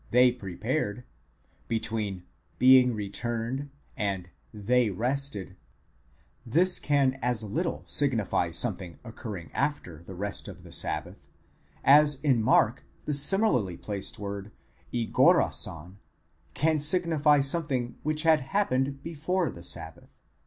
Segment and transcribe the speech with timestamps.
[0.11, 1.03] 703
[1.69, 2.23] ἑποστρέψασαι
[2.57, 5.55] (being returned) and ἡσύχασαν (they rested),
[6.43, 11.27] this can as little signify something occurring after the rest of the sabbath,
[11.83, 14.49] as in Mark the similarly placed word
[14.91, 15.97] ἠγόρασαν
[16.55, 20.17] can signify something which had happened before the sabbath.